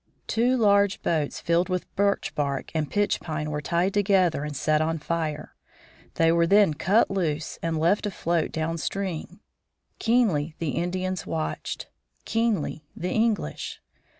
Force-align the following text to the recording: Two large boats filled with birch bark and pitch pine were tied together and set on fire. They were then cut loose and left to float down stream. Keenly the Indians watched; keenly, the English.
Two 0.25 0.57
large 0.57 1.03
boats 1.03 1.39
filled 1.39 1.69
with 1.69 1.95
birch 1.95 2.33
bark 2.33 2.71
and 2.73 2.89
pitch 2.89 3.19
pine 3.19 3.51
were 3.51 3.61
tied 3.61 3.93
together 3.93 4.43
and 4.43 4.57
set 4.57 4.81
on 4.81 4.97
fire. 4.97 5.53
They 6.15 6.31
were 6.31 6.47
then 6.47 6.73
cut 6.73 7.11
loose 7.11 7.59
and 7.61 7.77
left 7.79 8.05
to 8.05 8.09
float 8.09 8.51
down 8.51 8.79
stream. 8.79 9.41
Keenly 9.99 10.55
the 10.57 10.69
Indians 10.69 11.27
watched; 11.27 11.85
keenly, 12.25 12.83
the 12.95 13.11
English. 13.11 13.79